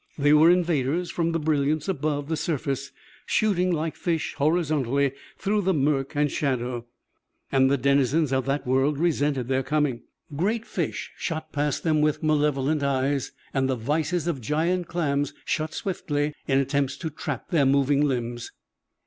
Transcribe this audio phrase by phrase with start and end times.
[0.17, 2.91] They were invaders from the brilliance above the surface,
[3.27, 6.87] shooting like fish, horizontally, through the murk and shadow,
[7.51, 10.01] and the denizens of that world resented their coming.
[10.35, 15.71] Great fish shot past them with malevolent eyes, and the vises of giant clams shut
[15.71, 18.51] swiftly in attempts to trap their moving limbs.